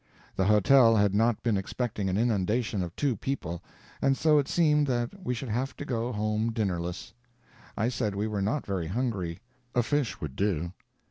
The 0.35 0.45
hotel 0.45 0.95
had 0.95 1.13
not 1.13 1.43
been 1.43 1.57
expecting 1.57 2.09
an 2.09 2.17
inundation 2.17 2.81
of 2.81 2.95
two 2.95 3.15
people, 3.15 3.61
and 4.01 4.17
so 4.17 4.39
it 4.39 4.47
seemed 4.47 4.87
that 4.87 5.11
we 5.23 5.35
should 5.35 5.49
have 5.49 5.75
to 5.75 5.85
go 5.85 6.11
home 6.11 6.51
dinnerless. 6.53 7.13
I 7.77 7.87
said 7.89 8.15
we 8.15 8.25
were 8.25 8.41
not 8.41 8.65
very 8.65 8.87
hungry; 8.87 9.41
a 9.75 9.83
fish 9.83 10.19
would 10.19 10.35
do. 10.35 10.71